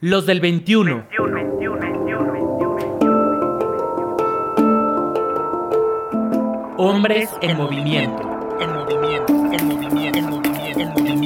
Los 0.00 0.26
del 0.26 0.40
21. 0.40 1.06
Hombres 6.76 7.30
en 7.40 7.56
movimiento. 7.56 8.58
En 8.60 8.74
movimiento, 8.74 9.32
en 9.32 9.66
movimiento, 9.66 10.18
en 10.18 10.26
movimiento, 10.26 10.80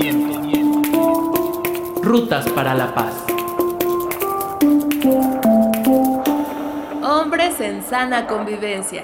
en 0.04 0.26
movimiento. 0.28 1.62
Rutas 2.04 2.48
para 2.50 2.76
la 2.76 2.94
paz. 2.94 3.12
Hombres 7.02 7.60
en 7.60 7.82
sana 7.82 8.28
convivencia. 8.28 9.02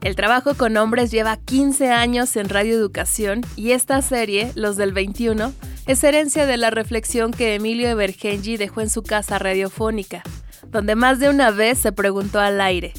El 0.00 0.16
trabajo 0.16 0.56
con 0.56 0.76
hombres 0.76 1.12
lleva 1.12 1.36
15 1.36 1.92
años 1.92 2.34
en 2.34 2.48
Radio 2.48 2.74
Educación 2.74 3.42
y 3.54 3.70
esta 3.70 4.02
serie, 4.02 4.50
Los 4.56 4.76
del 4.76 4.92
21, 4.92 5.52
es 5.86 6.02
herencia 6.02 6.46
de 6.46 6.56
la 6.56 6.70
reflexión 6.70 7.30
que 7.30 7.54
Emilio 7.54 7.88
Evergenji 7.88 8.56
dejó 8.56 8.80
en 8.80 8.90
su 8.90 9.02
casa 9.02 9.38
radiofónica, 9.38 10.22
donde 10.68 10.96
más 10.96 11.20
de 11.20 11.28
una 11.28 11.50
vez 11.52 11.78
se 11.78 11.92
preguntó 11.92 12.40
al 12.40 12.60
aire. 12.60 12.92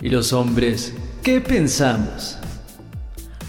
¿Y 0.00 0.10
los 0.10 0.32
hombres 0.32 0.94
qué 1.22 1.40
pensamos? 1.40 2.36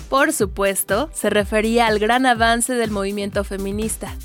Por 0.09 0.33
supuesto, 0.33 1.09
se 1.13 1.29
refería 1.29 1.87
al 1.87 1.99
gran 1.99 2.25
avance 2.25 2.73
del 2.73 2.91
movimiento 2.91 3.43
feminista. 3.43 4.15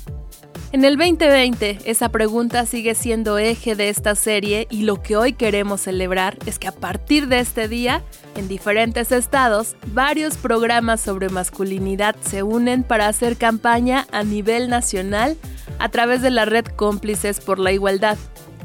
En 0.75 0.83
el 0.83 0.97
2020, 0.97 1.79
esa 1.85 2.09
pregunta 2.09 2.65
sigue 2.65 2.95
siendo 2.95 3.37
eje 3.37 3.75
de 3.75 3.87
esta 3.87 4.13
serie 4.13 4.67
y 4.69 4.81
lo 4.81 5.01
que 5.01 5.15
hoy 5.15 5.31
queremos 5.31 5.79
celebrar 5.79 6.37
es 6.45 6.59
que 6.59 6.67
a 6.67 6.73
partir 6.73 7.29
de 7.29 7.39
este 7.39 7.69
día, 7.69 8.03
en 8.35 8.49
diferentes 8.49 9.13
estados, 9.13 9.77
varios 9.93 10.35
programas 10.35 10.99
sobre 10.99 11.29
masculinidad 11.29 12.17
se 12.19 12.43
unen 12.43 12.83
para 12.83 13.07
hacer 13.07 13.37
campaña 13.37 14.05
a 14.11 14.25
nivel 14.25 14.67
nacional 14.67 15.37
a 15.79 15.87
través 15.87 16.21
de 16.21 16.31
la 16.31 16.43
red 16.43 16.65
Cómplices 16.65 17.39
por 17.39 17.57
la 17.57 17.71
Igualdad. 17.71 18.17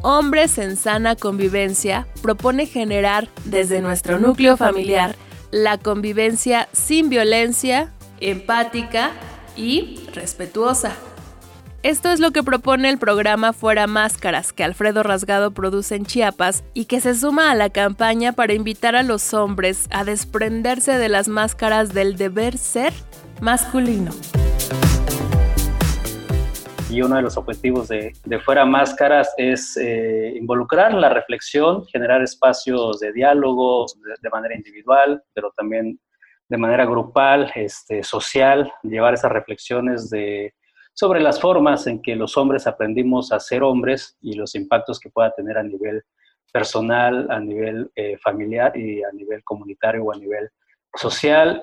Hombres 0.02 0.58
en 0.58 0.76
Sana 0.76 1.14
Convivencia 1.14 2.08
propone 2.22 2.66
generar 2.66 3.28
desde 3.44 3.80
nuestro 3.80 4.18
núcleo 4.18 4.56
familiar 4.56 5.14
la 5.52 5.78
convivencia 5.78 6.68
sin 6.72 7.08
violencia, 7.08 7.92
empática 8.18 9.12
y 9.56 10.00
respetuosa. 10.12 10.96
Esto 11.82 12.10
es 12.10 12.20
lo 12.20 12.30
que 12.30 12.42
propone 12.42 12.90
el 12.90 12.98
programa 12.98 13.54
Fuera 13.54 13.86
Máscaras 13.86 14.52
que 14.52 14.64
Alfredo 14.64 15.02
Rasgado 15.02 15.52
produce 15.52 15.94
en 15.94 16.04
Chiapas 16.04 16.62
y 16.74 16.84
que 16.84 17.00
se 17.00 17.14
suma 17.14 17.50
a 17.50 17.54
la 17.54 17.70
campaña 17.70 18.32
para 18.32 18.52
invitar 18.52 18.96
a 18.96 19.02
los 19.02 19.32
hombres 19.32 19.88
a 19.90 20.04
desprenderse 20.04 20.98
de 20.98 21.08
las 21.08 21.28
máscaras 21.28 21.94
del 21.94 22.16
deber 22.16 22.58
ser 22.58 22.92
masculino. 23.40 24.10
Y 26.90 27.00
uno 27.00 27.16
de 27.16 27.22
los 27.22 27.38
objetivos 27.38 27.88
de, 27.88 28.12
Fuera 28.44 28.66
Máscaras 28.66 29.32
es 29.38 29.74
eh, 29.78 30.34
involucrar 30.36 30.92
la 30.92 31.08
reflexión, 31.08 31.86
generar 31.86 32.20
espacios 32.20 33.00
de 33.00 33.10
diálogo 33.14 33.86
de, 34.20 34.28
manera 34.28 34.54
individual, 34.54 35.22
pero 35.32 35.50
también 35.56 35.98
de 36.46 36.58
manera 36.58 36.84
grupal, 36.84 37.50
este, 37.54 38.02
social, 38.02 38.70
llevar 38.82 39.14
esas 39.14 39.32
reflexiones 39.32 40.10
de 40.10 40.52
sobre 40.94 41.20
las 41.20 41.40
formas 41.40 41.86
en 41.86 42.02
que 42.02 42.16
los 42.16 42.36
hombres 42.36 42.66
aprendimos 42.66 43.32
a 43.32 43.40
ser 43.40 43.62
hombres 43.62 44.16
y 44.20 44.34
los 44.34 44.54
impactos 44.54 45.00
que 45.00 45.10
pueda 45.10 45.32
tener 45.32 45.56
a 45.56 45.62
nivel 45.62 46.02
personal, 46.52 47.30
a 47.30 47.40
nivel 47.40 47.90
eh, 47.94 48.18
familiar 48.18 48.76
y 48.76 49.02
a 49.02 49.12
nivel 49.12 49.42
comunitario 49.44 50.04
o 50.04 50.12
a 50.12 50.18
nivel 50.18 50.50
social, 50.96 51.62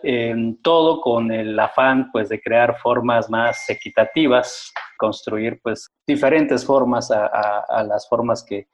todo 0.61 1.01
con 1.01 1.31
el 1.31 1.59
afán 1.59 2.09
pues 2.11 2.29
de 2.29 2.39
crear 2.39 2.77
formas 2.77 3.29
más 3.29 3.69
equitativas, 3.69 4.71
construir 4.97 5.59
pues 5.61 5.89
diferentes 6.05 6.65
formas 6.65 7.11
a, 7.11 7.83
las 7.83 8.07
formas 8.07 8.43
que, 8.43 8.67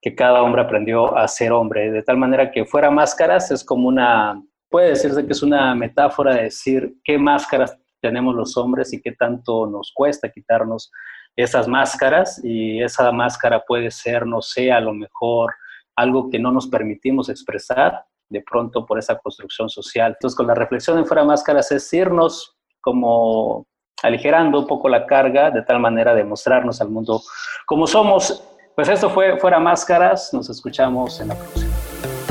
que, 0.00 0.14
cada 0.14 0.42
hombre 0.42 0.62
aprendió 0.62 1.16
a 1.16 1.28
ser 1.28 1.52
hombre, 1.52 1.90
de 1.90 2.02
tal 2.02 2.16
manera 2.16 2.50
que 2.50 2.64
fuera 2.64 2.90
máscaras 2.90 3.50
es 3.50 3.62
como 3.62 3.88
una, 3.88 4.42
puede 4.70 4.90
decirse 4.90 5.26
que 5.26 5.32
es 5.32 5.42
una 5.42 5.74
metáfora 5.74 6.34
de 6.34 6.44
decir 6.44 6.94
qué 7.04 7.18
máscaras 7.18 7.76
tenemos 8.00 8.34
los 8.34 8.56
hombres 8.56 8.92
y 8.92 9.00
qué 9.00 9.12
tanto 9.12 9.66
nos 9.66 9.92
cuesta 9.94 10.30
quitarnos 10.30 10.90
esas 11.36 11.68
máscaras 11.68 12.40
y 12.44 12.82
esa 12.82 13.10
máscara 13.12 13.64
puede 13.66 13.90
ser, 13.90 14.26
no 14.26 14.42
sé, 14.42 14.72
a 14.72 14.80
lo 14.80 14.92
mejor 14.92 15.54
algo 15.96 16.30
que 16.30 16.38
no 16.38 16.50
nos 16.50 16.66
permitimos 16.66 17.28
expresar 17.28 18.04
de 18.28 18.42
pronto 18.42 18.86
por 18.86 18.98
esa 18.98 19.18
construcción 19.18 19.68
social. 19.68 20.12
Entonces, 20.12 20.36
con 20.36 20.46
la 20.46 20.54
reflexión 20.54 20.98
en 20.98 21.06
fuera 21.06 21.24
máscaras 21.24 21.70
es 21.72 21.92
irnos 21.92 22.56
como 22.80 23.66
aligerando 24.02 24.60
un 24.60 24.66
poco 24.66 24.88
la 24.88 25.06
carga 25.06 25.50
de 25.50 25.62
tal 25.62 25.80
manera 25.80 26.14
de 26.14 26.24
mostrarnos 26.24 26.80
al 26.80 26.88
mundo 26.88 27.20
como 27.66 27.86
somos. 27.86 28.42
Pues 28.74 28.88
esto 28.88 29.10
fue 29.10 29.36
Fuera 29.38 29.60
Máscaras, 29.60 30.32
nos 30.32 30.48
escuchamos 30.48 31.20
en 31.20 31.28
la 31.28 31.34
próxima. 31.34 32.29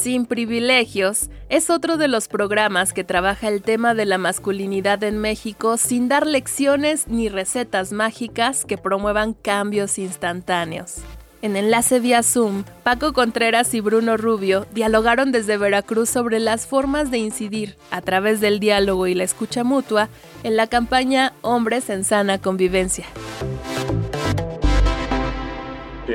Sin 0.00 0.24
privilegios 0.24 1.28
es 1.50 1.68
otro 1.68 1.98
de 1.98 2.08
los 2.08 2.26
programas 2.26 2.94
que 2.94 3.04
trabaja 3.04 3.48
el 3.48 3.60
tema 3.60 3.92
de 3.92 4.06
la 4.06 4.16
masculinidad 4.16 5.04
en 5.04 5.18
México 5.18 5.76
sin 5.76 6.08
dar 6.08 6.26
lecciones 6.26 7.06
ni 7.06 7.28
recetas 7.28 7.92
mágicas 7.92 8.64
que 8.64 8.78
promuevan 8.78 9.34
cambios 9.34 9.98
instantáneos. 9.98 11.02
En 11.42 11.54
enlace 11.54 12.00
vía 12.00 12.22
Zoom, 12.22 12.64
Paco 12.82 13.12
Contreras 13.12 13.74
y 13.74 13.80
Bruno 13.80 14.16
Rubio 14.16 14.66
dialogaron 14.72 15.32
desde 15.32 15.58
Veracruz 15.58 16.08
sobre 16.08 16.40
las 16.40 16.66
formas 16.66 17.10
de 17.10 17.18
incidir, 17.18 17.76
a 17.90 18.00
través 18.00 18.40
del 18.40 18.58
diálogo 18.58 19.06
y 19.06 19.14
la 19.14 19.24
escucha 19.24 19.64
mutua, 19.64 20.08
en 20.44 20.56
la 20.56 20.66
campaña 20.66 21.34
Hombres 21.42 21.90
en 21.90 22.04
Sana 22.04 22.38
Convivencia. 22.38 23.04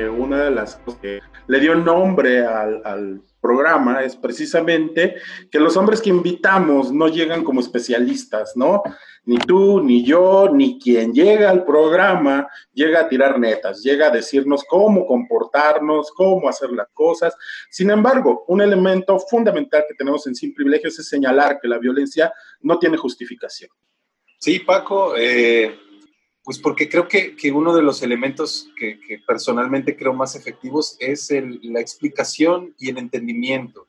Una 0.04 0.44
de 0.44 0.50
las 0.50 0.76
cosas 0.76 1.00
que 1.00 1.20
le 1.46 1.60
dio 1.60 1.74
nombre 1.74 2.44
al 2.44 3.22
programa 3.46 4.02
es 4.02 4.16
precisamente 4.16 5.16
que 5.50 5.60
los 5.60 5.76
hombres 5.76 6.02
que 6.02 6.10
invitamos 6.10 6.92
no 6.92 7.06
llegan 7.06 7.44
como 7.44 7.60
especialistas, 7.60 8.56
¿no? 8.56 8.82
Ni 9.24 9.38
tú, 9.38 9.80
ni 9.82 10.04
yo, 10.04 10.48
ni 10.52 10.80
quien 10.80 11.12
llega 11.12 11.50
al 11.50 11.64
programa 11.64 12.48
llega 12.72 13.00
a 13.00 13.08
tirar 13.08 13.38
netas, 13.38 13.82
llega 13.82 14.08
a 14.08 14.10
decirnos 14.10 14.64
cómo 14.68 15.06
comportarnos, 15.06 16.10
cómo 16.10 16.48
hacer 16.48 16.70
las 16.70 16.88
cosas. 16.92 17.36
Sin 17.70 17.90
embargo, 17.90 18.44
un 18.48 18.62
elemento 18.62 19.18
fundamental 19.20 19.84
que 19.88 19.94
tenemos 19.94 20.26
en 20.26 20.34
Sin 20.34 20.52
Privilegios 20.52 20.98
es 20.98 21.08
señalar 21.08 21.60
que 21.60 21.68
la 21.68 21.78
violencia 21.78 22.32
no 22.60 22.78
tiene 22.80 22.96
justificación. 22.96 23.70
Sí, 24.38 24.58
Paco, 24.58 25.14
eh, 25.16 25.78
pues 26.46 26.60
porque 26.60 26.88
creo 26.88 27.08
que, 27.08 27.34
que, 27.34 27.50
uno 27.50 27.74
de 27.74 27.82
los 27.82 28.04
elementos 28.04 28.68
que, 28.78 29.00
personalmente 29.26 29.96
creo 29.96 30.12
más 30.12 30.36
efectivos 30.36 30.96
es 31.00 31.28
la 31.62 31.80
explicación 31.80 32.72
y 32.78 32.88
el 32.88 32.98
entendimiento. 32.98 33.88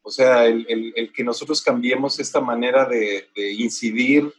O 0.00 0.10
sea, 0.10 0.46
el, 0.46 0.94
el, 0.96 1.12
que 1.12 1.22
nosotros 1.22 1.60
cambiemos 1.60 2.18
esta 2.18 2.40
manera 2.40 2.86
de, 2.86 3.28
incidir, 3.58 4.32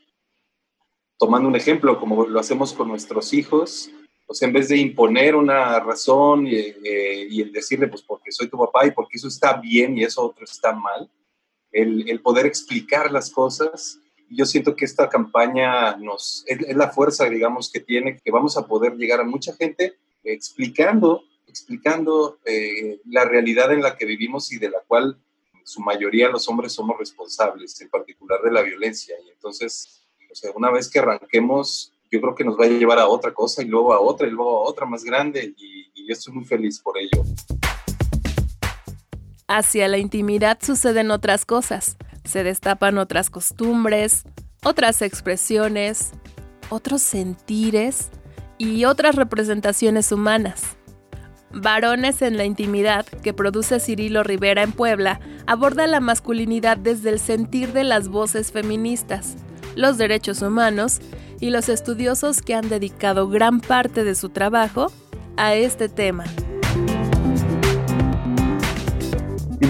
tomando 1.20 1.48
un 1.48 1.56
ejemplo, 1.56 2.00
como 2.00 2.26
lo 2.26 2.40
hacemos 2.40 2.74
con 2.74 2.88
nuestros 2.88 3.32
hijos, 3.36 3.92
sea, 4.34 4.48
en 4.48 4.54
vez 4.56 4.70
de 4.70 4.78
imponer 4.78 5.36
una 5.36 5.80
razón 5.80 6.48
y, 6.48 6.56
eh, 6.56 7.28
y 7.30 7.40
el 7.40 7.52
decirle, 7.52 7.88
pues 7.88 8.02
porque 8.02 8.32
soy 8.32 8.50
tu 8.50 8.58
papá 8.58 8.88
y 8.88 8.92
porque 8.92 9.18
eso 9.18 9.28
está 9.28 9.58
bien 9.58 9.96
y 9.96 10.04
eso 10.04 10.24
otro 10.24 10.44
está 10.44 10.74
mal, 10.74 11.08
el 11.72 12.20
poder 12.22 12.48
explicar 12.48 13.12
las 13.12 13.30
cosas 13.30 14.00
yo 14.36 14.46
siento 14.46 14.76
que 14.76 14.86
esta 14.86 15.10
campaña 15.10 15.96
nos, 15.98 16.44
es, 16.48 16.76
la 16.76 16.90
fuerza, 16.90 17.30
digamos, 17.30 17.72
que 17.72 17.80
tiene, 17.80 18.20
que 18.20 18.32
vamos 18.32 18.58
a 18.58 18.68
poder 18.68 18.96
llegar 18.96 19.20
a 19.20 19.24
mucha 19.24 19.54
gente 19.54 19.96
explicando, 20.24 21.24
explicando 21.48 22.40
eh, 22.46 23.00
la 23.06 23.26
realidad 23.26 23.72
en 23.72 23.82
la 23.82 23.96
que 23.98 24.06
vivimos 24.06 24.52
y 24.52 24.58
de 24.58 24.70
la 24.70 24.80
cual 24.88 25.18
su 25.64 25.82
mayoría 25.82 26.30
los 26.30 26.48
hombres 26.48 26.74
somos 26.74 26.98
responsables, 26.98 27.80
en 27.82 27.90
particular 27.90 28.42
de 28.42 28.52
la 28.52 28.62
violencia. 28.62 29.16
Y 29.26 29.30
entonces, 29.30 30.04
o 30.32 30.36
sea, 30.36 30.52
una 30.56 30.72
vez 30.72 30.90
que 30.90 31.00
arranquemos, 31.00 31.94
yo 32.12 32.22
creo 32.22 32.36
que 32.36 32.44
nos 32.44 32.60
va 32.60 32.66
a 32.66 32.70
llevar 32.70 33.00
a 33.00 33.08
otra 33.08 33.34
cosa 33.34 33.62
y 33.62 33.66
luego 33.66 33.94
a 33.94 34.00
otra 34.00 34.28
y 34.28 34.32
luego 34.32 34.58
a 34.58 34.70
otra 34.70 34.86
más 34.86 35.04
grande 35.04 35.54
y, 35.58 35.92
y 35.94 36.08
yo 36.08 36.14
estoy 36.14 36.34
muy 36.34 36.46
feliz 36.46 36.80
por 36.80 36.98
ello. 36.98 37.24
Hacia 39.48 39.88
la 39.88 39.98
intimidad 39.98 40.60
suceden 40.62 41.12
otras 41.12 41.46
cosas 41.46 41.98
se 42.24 42.44
destapan 42.44 42.98
otras 42.98 43.30
costumbres, 43.30 44.24
otras 44.64 45.02
expresiones, 45.02 46.12
otros 46.70 47.02
sentires 47.02 48.10
y 48.58 48.86
otras 48.86 49.16
representaciones 49.16 50.12
humanas. 50.12 50.78
Varones 51.52 52.22
en 52.24 52.38
la 52.38 52.46
intimidad, 52.46 53.06
que 53.06 53.34
produce 53.34 53.80
Cirilo 53.80 54.24
Rivera 54.24 54.64
en 54.64 54.72
Puebla, 54.72 55.20
aborda 55.46 55.86
la 55.86 56.00
masculinidad 56.00 56.78
desde 56.78 57.12
el 57.12 57.20
sentir 57.20 57.74
de 57.74 57.84
las 57.84 58.08
voces 58.08 58.52
feministas, 58.52 59.36
los 59.76 59.98
derechos 59.98 60.42
humanos 60.42 61.00
y 61.40 61.52
los 61.52 61.70
estudiosos 61.70 62.42
que 62.42 62.56
han 62.56 62.70
dedicado 62.70 63.30
gran 63.30 63.60
parte 63.60 64.04
de 64.04 64.16
su 64.16 64.30
trabajo 64.30 64.92
a 65.38 65.54
este 65.54 65.90
tema. 65.90 66.24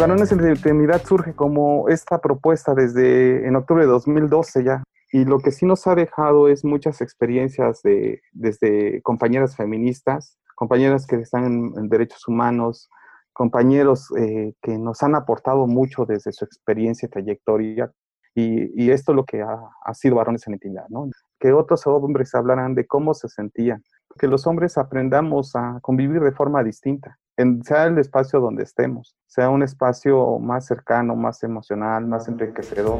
Varones 0.03 0.33
en 0.33 0.45
Intimidad 0.45 1.01
surge 1.05 1.33
como 1.33 1.87
esta 1.87 2.19
propuesta 2.19 2.75
desde 2.75 3.47
en 3.47 3.55
octubre 3.55 3.85
de 3.85 3.89
2012 3.89 4.65
ya. 4.65 4.83
y 5.13 5.23
lo 5.23 5.39
que 5.39 5.51
sí 5.51 5.65
nos 5.65 5.87
ha 5.87 5.95
dejado 5.95 6.49
es 6.49 6.65
muchas 6.65 6.99
experiencias 6.99 7.81
de, 7.83 8.21
desde 8.33 9.01
compañeras 9.01 9.55
feministas, 9.55 10.37
compañeras 10.55 11.07
que 11.07 11.15
están 11.15 11.45
en, 11.45 11.87
derechos 11.87 12.27
humanos, 12.27 12.89
compañeros 13.31 14.11
eh, 14.17 14.55
que 14.61 14.77
nos 14.77 15.01
han 15.03 15.15
aportado 15.15 15.67
mucho 15.67 16.05
desde 16.05 16.33
su 16.33 16.43
experiencia 16.43 17.05
y 17.05 17.09
trayectoria. 17.09 17.89
Y, 18.35 18.91
esto 18.91 19.13
es 19.13 19.15
lo 19.15 19.23
que 19.23 19.41
ha, 19.41 19.93
sido 19.93 20.17
Varones 20.17 20.45
en 20.47 20.55
Intimidad, 20.55 20.89
¿no? 20.89 21.07
Que 21.39 21.53
otros 21.53 21.87
hombres 21.87 22.35
hablaran 22.35 22.75
de 22.75 22.85
cómo 22.85 23.13
se 23.13 23.29
sentían, 23.29 23.81
que 24.19 24.27
los 24.27 24.47
hombres 24.47 24.77
aprendamos 24.77 25.55
a 25.55 25.79
convivir 25.81 26.19
de 26.19 26.33
forma 26.33 26.61
distinta, 26.61 27.19
en, 27.37 27.63
sea 27.63 27.85
el 27.85 27.97
espacio 27.97 28.39
donde 28.39 28.63
estemos, 28.63 29.15
sea 29.27 29.49
un 29.49 29.63
espacio 29.63 30.39
más 30.39 30.65
cercano, 30.65 31.15
más 31.15 31.43
emocional, 31.43 32.05
más 32.05 32.27
enriquecedor. 32.27 32.99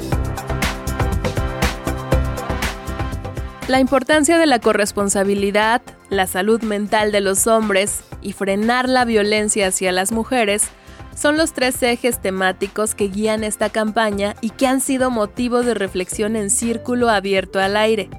La 3.68 3.80
importancia 3.80 4.38
de 4.38 4.46
la 4.46 4.60
corresponsabilidad, 4.60 5.82
la 6.10 6.28
salud 6.28 6.62
mental 6.64 7.12
de 7.12 7.22
los 7.22 7.48
hombres 7.48 8.04
y 8.22 8.34
frenar 8.34 8.90
la 8.90 9.06
violencia 9.06 9.68
hacia 9.68 9.92
las 9.94 10.12
mujeres 10.12 10.70
son 11.16 11.38
los 11.38 11.54
tres 11.54 11.82
ejes 11.82 12.20
temáticos 12.20 12.96
que 12.96 13.08
guían 13.08 13.44
esta 13.44 13.70
campaña 13.70 14.36
y 14.42 14.50
que 14.50 14.68
han 14.68 14.82
sido 14.82 15.12
motivo 15.12 15.64
de 15.64 15.76
reflexión 15.76 16.36
en 16.36 16.50
Círculo 16.50 17.10
Abierto 17.10 17.60
al 17.60 17.78
Aire, 17.78 18.10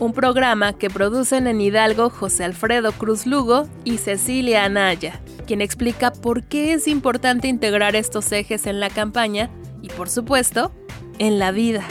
un 0.00 0.12
programa 0.12 0.72
que 0.72 0.90
producen 0.90 1.46
en 1.46 1.60
Hidalgo 1.60 2.10
José 2.10 2.44
Alfredo 2.44 2.92
Cruz 2.92 3.26
Lugo 3.26 3.68
y 3.84 3.98
Cecilia 3.98 4.64
Anaya, 4.64 5.20
quien 5.50 5.62
explica 5.62 6.12
por 6.12 6.44
qué 6.44 6.74
es 6.74 6.86
importante 6.86 7.48
integrar 7.48 7.96
estos 7.96 8.30
ejes 8.30 8.66
en 8.66 8.78
la 8.78 8.88
campaña 8.88 9.50
y, 9.82 9.88
por 9.88 10.08
supuesto, 10.08 10.70
en 11.18 11.40
la 11.40 11.50
vida. 11.50 11.84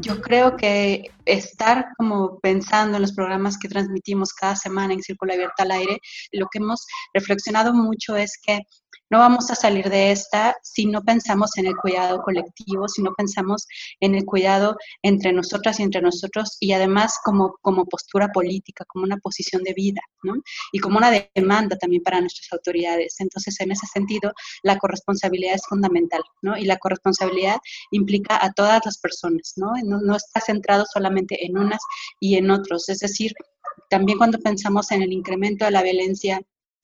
yo 0.00 0.22
creo 0.22 0.56
que 0.56 1.10
estar 1.26 1.88
como 1.98 2.38
pensando 2.38 2.96
en 2.96 3.02
los 3.02 3.12
programas 3.12 3.58
que 3.58 3.68
transmitimos 3.68 4.32
cada 4.32 4.56
semana 4.56 4.94
en 4.94 5.02
Círculo 5.02 5.34
Abierto 5.34 5.62
al 5.62 5.72
Aire, 5.72 6.00
lo 6.32 6.46
que 6.50 6.60
hemos 6.60 6.86
reflexionado 7.12 7.74
mucho 7.74 8.16
es 8.16 8.38
que 8.42 8.62
no 9.10 9.18
vamos 9.18 9.50
a 9.50 9.54
salir 9.54 9.88
de 9.88 10.12
esta 10.12 10.56
si 10.62 10.86
no 10.86 11.02
pensamos 11.02 11.56
en 11.56 11.66
el 11.66 11.76
cuidado 11.76 12.22
colectivo, 12.22 12.88
si 12.88 13.02
no 13.02 13.12
pensamos 13.14 13.66
en 14.00 14.14
el 14.14 14.24
cuidado 14.24 14.76
entre 15.02 15.32
nosotras 15.32 15.80
y 15.80 15.82
entre 15.82 16.02
nosotros 16.02 16.56
y 16.60 16.72
además 16.72 17.18
como, 17.24 17.56
como 17.62 17.86
postura 17.86 18.28
política, 18.28 18.84
como 18.86 19.04
una 19.04 19.16
posición 19.18 19.62
de 19.62 19.74
vida, 19.74 20.00
¿no? 20.22 20.34
Y 20.72 20.78
como 20.78 20.98
una 20.98 21.10
demanda 21.34 21.76
también 21.76 22.02
para 22.02 22.20
nuestras 22.20 22.52
autoridades. 22.52 23.16
Entonces, 23.20 23.58
en 23.60 23.72
ese 23.72 23.86
sentido, 23.86 24.32
la 24.62 24.78
corresponsabilidad 24.78 25.54
es 25.54 25.66
fundamental, 25.68 26.22
¿no? 26.42 26.56
Y 26.56 26.64
la 26.64 26.76
corresponsabilidad 26.76 27.58
implica 27.90 28.42
a 28.44 28.52
todas 28.52 28.80
las 28.84 28.98
personas, 28.98 29.54
¿no? 29.56 29.72
No, 29.84 30.00
no 30.00 30.16
está 30.16 30.40
centrado 30.40 30.84
solamente 30.92 31.44
en 31.46 31.58
unas 31.58 31.80
y 32.20 32.36
en 32.36 32.50
otros. 32.50 32.88
Es 32.88 33.00
decir, 33.00 33.32
también 33.88 34.18
cuando 34.18 34.38
pensamos 34.38 34.90
en 34.92 35.02
el 35.02 35.12
incremento 35.12 35.64
de 35.64 35.70
la 35.70 35.82
violencia 35.82 36.42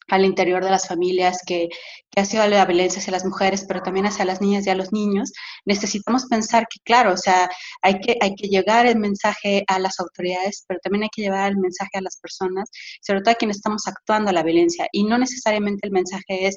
al 0.09 0.25
interior 0.25 0.65
de 0.65 0.71
las 0.71 0.87
familias, 0.89 1.39
que, 1.47 1.69
ha 2.17 2.25
sido 2.25 2.47
la 2.47 2.65
violencia 2.65 3.01
hacia 3.01 3.11
las 3.11 3.25
mujeres, 3.25 3.65
pero 3.67 3.83
también 3.83 4.06
hacia 4.06 4.25
las 4.25 4.41
niñas 4.41 4.65
y 4.65 4.71
a 4.71 4.77
los 4.77 4.93
niños, 4.93 5.33
necesitamos 5.65 6.27
pensar 6.27 6.65
que, 6.71 6.79
claro, 6.85 7.12
o 7.12 7.17
sea, 7.17 7.49
hay 7.83 7.99
que, 7.99 8.17
hay 8.21 8.37
que 8.37 8.47
llegar 8.47 8.87
el 8.87 8.97
mensaje 8.99 9.65
a 9.67 9.81
las 9.81 9.99
autoridades, 9.99 10.65
pero 10.69 10.79
también 10.81 11.03
hay 11.03 11.09
que 11.12 11.23
llevar 11.23 11.51
el 11.51 11.59
mensaje 11.59 11.99
a 11.99 12.01
las 12.03 12.17
personas, 12.19 12.71
sobre 13.03 13.21
todo 13.21 13.33
a 13.33 13.35
quienes 13.35 13.56
estamos 13.56 13.83
actuando 13.89 14.31
a 14.31 14.33
la 14.33 14.45
violencia. 14.45 14.87
Y 14.93 15.03
no 15.03 15.19
necesariamente 15.19 15.89
el 15.89 15.93
mensaje 15.93 16.47
es 16.47 16.56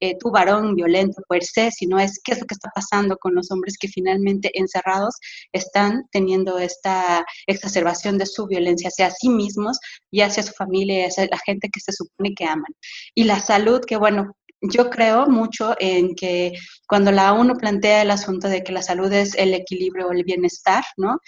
eh, 0.00 0.14
tu 0.18 0.30
varón 0.30 0.74
violento 0.74 1.22
per 1.26 1.42
se, 1.42 1.70
sino 1.70 1.98
es 1.98 2.20
qué 2.22 2.32
es 2.32 2.40
lo 2.40 2.46
que 2.46 2.54
está 2.54 2.70
pasando 2.74 3.16
con 3.16 3.34
los 3.34 3.50
hombres 3.50 3.76
que 3.78 3.88
finalmente 3.88 4.50
encerrados 4.52 5.14
están 5.52 6.04
teniendo 6.12 6.58
esta 6.58 7.24
exacerbación 7.46 8.18
de 8.18 8.26
su 8.26 8.46
violencia 8.46 8.88
hacia 8.88 9.10
sí 9.10 9.28
mismos 9.28 9.78
y 10.10 10.20
hacia 10.20 10.42
su 10.42 10.52
familia 10.52 11.00
y 11.00 11.04
hacia 11.04 11.26
la 11.26 11.38
gente 11.38 11.68
que 11.72 11.80
se 11.80 11.92
supone 11.92 12.34
que 12.34 12.44
aman. 12.44 12.72
Y 13.14 13.24
la 13.24 13.40
salud, 13.40 13.80
que 13.86 13.96
bueno, 13.96 14.36
yo 14.60 14.90
creo 14.90 15.26
mucho 15.26 15.74
en 15.78 16.14
que 16.14 16.52
cuando 16.88 17.12
la 17.12 17.32
ONU 17.32 17.56
plantea 17.56 18.02
el 18.02 18.10
asunto 18.10 18.48
de 18.48 18.62
que 18.62 18.72
la 18.72 18.82
salud 18.82 19.12
es 19.12 19.34
el 19.36 19.54
equilibrio 19.54 20.08
o 20.08 20.12
el 20.12 20.24
bienestar, 20.24 20.84
¿no? 20.96 21.18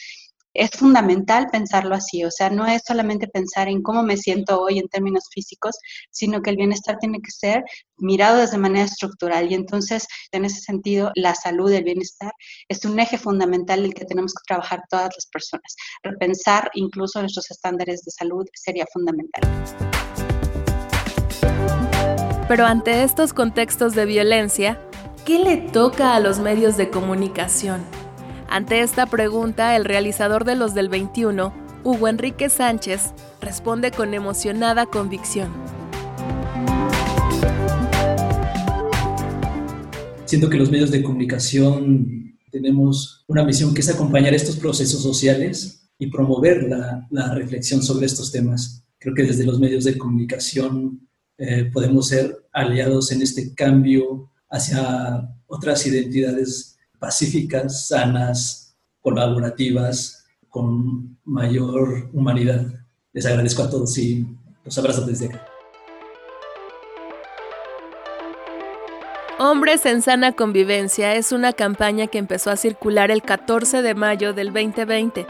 Es 0.53 0.71
fundamental 0.71 1.47
pensarlo 1.53 1.95
así, 1.95 2.25
o 2.25 2.31
sea, 2.33 2.51
no 2.51 2.67
es 2.67 2.83
solamente 2.85 3.29
pensar 3.29 3.69
en 3.69 3.83
cómo 3.83 4.03
me 4.03 4.17
siento 4.17 4.61
hoy 4.61 4.81
en 4.81 4.89
términos 4.89 5.29
físicos, 5.33 5.77
sino 6.11 6.43
que 6.43 6.51
el 6.51 6.57
bienestar 6.57 6.99
tiene 6.99 7.19
que 7.19 7.31
ser 7.31 7.63
mirado 7.99 8.39
desde 8.39 8.59
manera 8.59 8.85
estructural. 8.85 9.49
Y 9.49 9.55
entonces, 9.55 10.09
en 10.33 10.45
ese 10.45 10.61
sentido, 10.61 11.13
la 11.15 11.37
salud, 11.37 11.71
el 11.71 11.85
bienestar, 11.85 12.33
es 12.69 12.85
un 12.85 12.99
eje 12.99 13.17
fundamental 13.17 13.83
del 13.83 13.95
que 13.95 14.05
tenemos 14.05 14.35
que 14.35 14.43
trabajar 14.45 14.83
todas 14.91 15.11
las 15.15 15.27
personas. 15.27 15.77
Repensar 16.03 16.69
incluso 16.75 17.21
nuestros 17.21 17.49
estándares 17.49 18.03
de 18.03 18.11
salud 18.11 18.45
sería 18.53 18.87
fundamental. 18.93 19.43
Pero 22.51 22.67
ante 22.67 23.05
estos 23.05 23.33
contextos 23.33 23.95
de 23.95 24.07
violencia, 24.07 24.81
¿qué 25.25 25.39
le 25.39 25.57
toca 25.57 26.17
a 26.17 26.19
los 26.19 26.41
medios 26.41 26.77
de 26.77 26.91
comunicación? 26.91 27.81
Ante 28.49 28.81
esta 28.81 29.07
pregunta, 29.07 29.77
el 29.77 29.85
realizador 29.85 30.45
de 30.45 30.57
los 30.57 30.75
del 30.75 30.89
21, 30.89 31.55
Hugo 31.85 32.09
Enrique 32.09 32.49
Sánchez, 32.49 33.13
responde 33.41 33.93
con 33.93 34.15
emocionada 34.15 34.87
convicción. 34.87 35.53
Siento 40.25 40.51
que 40.51 40.59
los 40.59 40.73
medios 40.73 40.91
de 40.91 41.05
comunicación 41.05 42.37
tenemos 42.51 43.25
una 43.29 43.45
misión 43.45 43.73
que 43.75 43.83
es 43.83 43.89
acompañar 43.91 44.35
estos 44.35 44.57
procesos 44.57 45.01
sociales 45.01 45.89
y 46.01 46.09
promover 46.09 46.65
la, 46.65 47.07
la 47.13 47.33
reflexión 47.33 47.81
sobre 47.81 48.07
estos 48.07 48.33
temas. 48.33 48.85
Creo 48.99 49.15
que 49.15 49.23
desde 49.23 49.45
los 49.45 49.61
medios 49.61 49.85
de 49.85 49.97
comunicación 49.97 51.10
eh, 51.43 51.71
podemos 51.73 52.09
ser 52.09 52.37
aliados 52.53 53.13
en 53.13 53.23
este 53.23 53.55
cambio 53.55 54.31
hacia 54.51 55.27
otras 55.47 55.87
identidades 55.87 56.79
pacíficas, 56.99 57.89
sanas, 57.89 58.77
colaborativas, 59.01 60.27
con 60.51 61.19
mayor 61.25 62.11
humanidad. 62.13 62.67
Les 63.15 63.25
agradezco 63.25 63.63
a 63.63 63.71
todos 63.71 63.97
y 63.97 64.27
los 64.67 64.77
abrazo 64.77 65.07
desde 65.07 65.29
acá. 65.29 65.47
Hombres 69.39 69.87
en 69.87 70.03
Sana 70.03 70.33
Convivencia 70.33 71.15
es 71.15 71.33
una 71.33 71.55
campaña 71.55 72.09
que 72.09 72.19
empezó 72.19 72.51
a 72.51 72.57
circular 72.57 73.11
el 73.11 73.23
14 73.23 73.81
de 73.81 73.95
mayo 73.95 74.35
del 74.35 74.53
2020. 74.53 75.27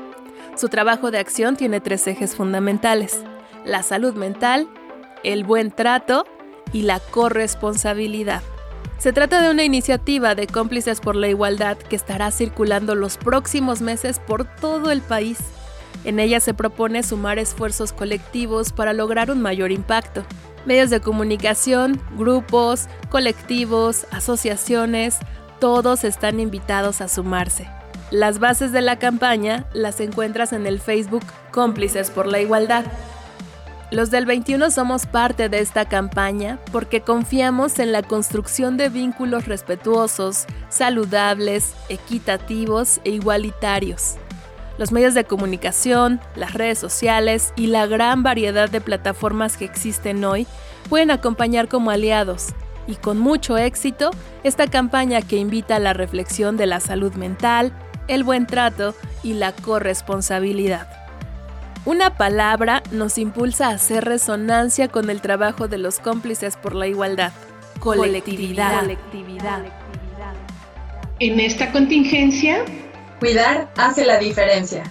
Su 0.56 0.68
trabajo 0.68 1.12
de 1.12 1.18
acción 1.18 1.54
tiene 1.54 1.80
tres 1.80 2.04
ejes 2.08 2.34
fundamentales, 2.34 3.22
la 3.64 3.84
salud 3.84 4.14
mental, 4.14 4.68
el 5.24 5.44
buen 5.44 5.70
trato 5.70 6.24
y 6.72 6.82
la 6.82 7.00
corresponsabilidad. 7.00 8.42
Se 8.98 9.12
trata 9.12 9.40
de 9.40 9.50
una 9.50 9.64
iniciativa 9.64 10.34
de 10.34 10.46
cómplices 10.46 11.00
por 11.00 11.16
la 11.16 11.28
igualdad 11.28 11.78
que 11.78 11.96
estará 11.96 12.30
circulando 12.30 12.94
los 12.94 13.16
próximos 13.16 13.80
meses 13.80 14.18
por 14.18 14.44
todo 14.44 14.90
el 14.90 15.00
país. 15.00 15.38
En 16.04 16.20
ella 16.20 16.38
se 16.40 16.54
propone 16.54 17.02
sumar 17.02 17.38
esfuerzos 17.38 17.92
colectivos 17.92 18.72
para 18.72 18.92
lograr 18.92 19.30
un 19.30 19.40
mayor 19.40 19.72
impacto. 19.72 20.24
Medios 20.66 20.90
de 20.90 21.00
comunicación, 21.00 22.00
grupos, 22.16 22.88
colectivos, 23.08 24.06
asociaciones, 24.10 25.18
todos 25.60 26.04
están 26.04 26.38
invitados 26.38 27.00
a 27.00 27.08
sumarse. 27.08 27.68
Las 28.10 28.38
bases 28.38 28.72
de 28.72 28.82
la 28.82 28.98
campaña 28.98 29.66
las 29.72 30.00
encuentras 30.00 30.52
en 30.52 30.66
el 30.66 30.80
Facebook 30.80 31.24
Cómplices 31.52 32.10
por 32.10 32.26
la 32.26 32.40
Igualdad. 32.40 32.84
Los 33.90 34.12
del 34.12 34.24
21 34.24 34.70
somos 34.70 35.06
parte 35.06 35.48
de 35.48 35.58
esta 35.58 35.84
campaña 35.84 36.60
porque 36.70 37.00
confiamos 37.00 37.80
en 37.80 37.90
la 37.90 38.04
construcción 38.04 38.76
de 38.76 38.88
vínculos 38.88 39.46
respetuosos, 39.46 40.46
saludables, 40.68 41.74
equitativos 41.88 43.00
e 43.02 43.10
igualitarios. 43.10 44.14
Los 44.78 44.92
medios 44.92 45.14
de 45.14 45.24
comunicación, 45.24 46.20
las 46.36 46.54
redes 46.54 46.78
sociales 46.78 47.52
y 47.56 47.66
la 47.66 47.86
gran 47.86 48.22
variedad 48.22 48.70
de 48.70 48.80
plataformas 48.80 49.56
que 49.56 49.64
existen 49.64 50.24
hoy 50.24 50.46
pueden 50.88 51.10
acompañar 51.10 51.66
como 51.66 51.90
aliados 51.90 52.54
y 52.86 52.94
con 52.94 53.18
mucho 53.18 53.58
éxito 53.58 54.10
esta 54.44 54.68
campaña 54.68 55.20
que 55.20 55.36
invita 55.36 55.76
a 55.76 55.80
la 55.80 55.94
reflexión 55.94 56.56
de 56.56 56.66
la 56.66 56.78
salud 56.78 57.14
mental, 57.14 57.72
el 58.06 58.22
buen 58.22 58.46
trato 58.46 58.94
y 59.24 59.34
la 59.34 59.50
corresponsabilidad. 59.50 60.99
Una 61.86 62.14
palabra 62.14 62.82
nos 62.92 63.16
impulsa 63.16 63.68
a 63.68 63.70
hacer 63.70 64.04
resonancia 64.04 64.88
con 64.88 65.08
el 65.08 65.22
trabajo 65.22 65.66
de 65.66 65.78
los 65.78 65.98
cómplices 65.98 66.56
por 66.56 66.74
la 66.74 66.86
igualdad. 66.86 67.32
Colectividad. 67.78 68.84
En 71.20 71.40
esta 71.40 71.72
contingencia, 71.72 72.64
cuidar 73.18 73.72
hace 73.76 74.04
la 74.04 74.18
diferencia. 74.18 74.84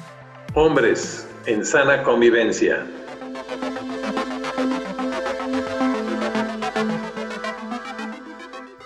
Hombres 0.55 1.27
en 1.45 1.63
sana 1.63 2.01
convivencia. 2.01 2.83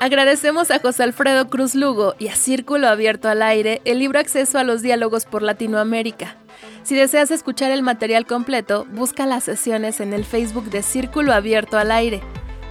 Agradecemos 0.02 0.72
a 0.72 0.80
José 0.80 1.04
Alfredo 1.04 1.48
Cruz 1.48 1.74
Lugo 1.74 2.16
y 2.20 2.28
a 2.28 2.36
Círculo 2.36 2.90
Abierto 2.90 3.30
al 3.30 3.42
Aire 3.42 3.82
el 3.86 4.00
libro 4.00 4.20
Acceso 4.20 4.60
a 4.60 4.66
los 4.66 4.82
Diálogos 4.82 5.24
por 5.26 5.42
Latinoamérica. 5.42 6.36
Si 6.84 6.96
deseas 6.96 7.32
escuchar 7.32 7.72
el 7.72 7.82
material 7.82 8.26
completo, 8.26 8.86
busca 8.92 9.26
las 9.26 9.46
sesiones 9.46 10.02
en 10.02 10.12
el 10.12 10.26
Facebook 10.26 10.66
de 10.66 10.84
Círculo 10.84 11.32
Abierto 11.32 11.78
al 11.78 11.92
Aire. 11.92 12.22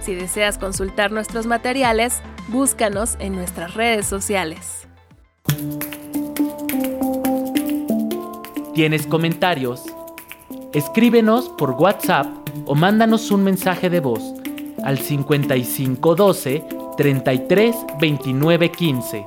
Si 0.01 0.13
deseas 0.13 0.59
consultar 0.59 1.11
nuestros 1.11 1.47
materiales, 1.47 2.21
búscanos 2.49 3.15
en 3.19 3.33
nuestras 3.33 3.73
redes 3.73 4.05
sociales. 4.05 4.87
¿Tienes 8.75 9.07
comentarios? 9.07 9.83
Escríbenos 10.73 11.49
por 11.49 11.71
WhatsApp 11.71 12.27
o 12.65 12.75
mándanos 12.75 13.31
un 13.31 13.43
mensaje 13.43 13.89
de 13.89 13.99
voz 13.99 14.21
al 14.83 14.99
5512 14.99 16.63
33 16.97 17.75
29 17.99 18.71
15. 18.71 19.25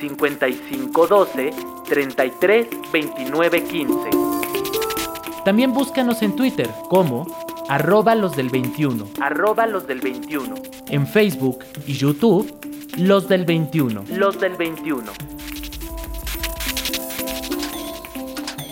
5512 0.00 1.71
33 1.92 2.68
29 2.90 3.64
15. 3.64 3.94
También 5.44 5.74
búscanos 5.74 6.22
en 6.22 6.34
Twitter 6.34 6.70
como 6.88 7.26
arroba 7.68 8.14
los 8.14 8.34
del 8.34 8.48
21. 8.48 9.08
Arroba 9.20 9.66
los 9.66 9.86
del 9.86 10.00
21. 10.00 10.54
En 10.88 11.06
Facebook 11.06 11.62
y 11.86 11.92
YouTube, 11.92 12.50
los 12.96 13.28
del 13.28 13.44
21. 13.44 14.04
Los 14.08 14.40
del 14.40 14.56
21. 14.56 15.02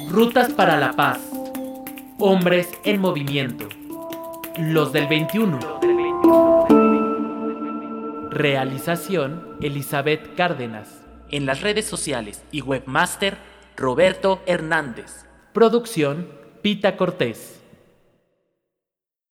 Rutas 0.08 0.50
para 0.54 0.78
la 0.78 0.94
paz. 0.94 1.18
Hombres 2.18 2.70
en 2.84 3.02
movimiento. 3.02 3.68
Los 4.56 4.94
del 4.94 5.08
21. 5.08 5.58
Realización 8.30 9.58
Elizabeth 9.60 10.34
Cárdenas. 10.36 10.99
En 11.32 11.46
las 11.46 11.60
redes 11.60 11.86
sociales 11.86 12.42
y 12.50 12.60
webmaster 12.60 13.36
Roberto 13.76 14.42
Hernández. 14.46 15.26
Producción 15.52 16.28
Pita 16.60 16.96
Cortés. 16.96 17.59